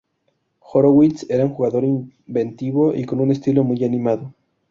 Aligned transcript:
Horowitz 0.67 1.27
era 1.29 1.45
un 1.45 1.53
jugador 1.53 1.83
inventivo 1.83 2.95
y 2.95 3.05
con 3.05 3.19
un 3.19 3.29
estilo 3.31 3.63
muy 3.63 3.83
animado. 3.85 4.33